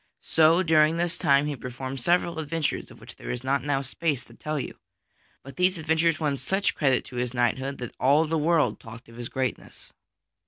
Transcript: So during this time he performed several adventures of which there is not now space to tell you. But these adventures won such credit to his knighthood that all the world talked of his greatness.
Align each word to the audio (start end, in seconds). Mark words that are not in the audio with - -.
So 0.23 0.63
during 0.63 0.97
this 0.97 1.15
time 1.15 1.45
he 1.45 1.55
performed 1.55 1.99
several 2.01 2.39
adventures 2.39 2.89
of 2.89 2.99
which 2.99 3.17
there 3.17 3.29
is 3.29 3.43
not 3.43 3.63
now 3.63 3.83
space 3.83 4.23
to 4.23 4.33
tell 4.33 4.59
you. 4.59 4.79
But 5.43 5.57
these 5.57 5.77
adventures 5.77 6.19
won 6.19 6.37
such 6.37 6.73
credit 6.73 7.05
to 7.05 7.17
his 7.17 7.35
knighthood 7.35 7.77
that 7.77 7.93
all 7.99 8.25
the 8.25 8.35
world 8.35 8.79
talked 8.79 9.09
of 9.09 9.17
his 9.17 9.29
greatness. 9.29 9.93